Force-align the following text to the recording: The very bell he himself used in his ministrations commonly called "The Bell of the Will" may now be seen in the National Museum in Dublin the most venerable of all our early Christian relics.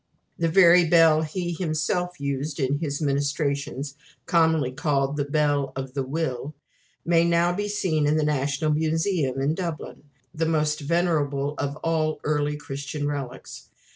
The 0.39 0.47
very 0.49 0.83
bell 0.89 1.21
he 1.21 1.53
himself 1.53 2.19
used 2.19 2.59
in 2.59 2.79
his 2.79 3.03
ministrations 3.03 3.93
commonly 4.25 4.71
called 4.71 5.15
"The 5.15 5.25
Bell 5.25 5.73
of 5.75 5.93
the 5.93 6.01
Will" 6.01 6.55
may 7.05 7.23
now 7.23 7.53
be 7.53 7.67
seen 7.69 8.07
in 8.07 8.17
the 8.17 8.23
National 8.25 8.71
Museum 8.71 9.39
in 9.39 9.53
Dublin 9.53 10.05
the 10.33 10.47
most 10.47 10.79
venerable 10.79 11.53
of 11.59 11.75
all 11.83 12.13
our 12.25 12.31
early 12.33 12.57
Christian 12.57 13.07
relics. 13.07 13.69